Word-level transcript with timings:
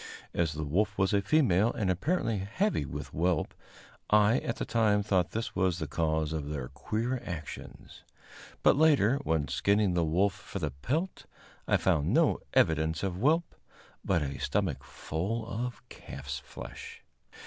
As 0.33 0.53
the 0.53 0.63
wolf 0.63 0.97
was 0.97 1.13
a 1.13 1.21
female 1.21 1.71
and 1.71 1.91
apparently 1.91 2.39
heavy 2.39 2.85
with 2.85 3.09
whelp, 3.09 3.53
I 4.09 4.39
at 4.39 4.55
the 4.55 4.65
time 4.65 5.03
thought 5.03 5.29
this 5.29 5.55
was 5.55 5.77
the 5.77 5.85
cause 5.85 6.33
of 6.33 6.49
their 6.49 6.69
queer 6.69 7.21
actions; 7.23 8.01
but 8.63 8.75
later, 8.75 9.17
when 9.17 9.47
skinning 9.47 9.93
the 9.93 10.03
wolf 10.03 10.33
for 10.33 10.57
the 10.57 10.71
pelt, 10.71 11.27
I 11.67 11.77
found 11.77 12.15
no 12.15 12.39
evidence 12.55 13.03
of 13.03 13.17
whelp, 13.17 13.53
but 14.03 14.23
a 14.23 14.39
stomach 14.39 14.83
full 14.83 15.47
of 15.47 15.87
calf's 15.87 16.39
flesh. 16.39 17.03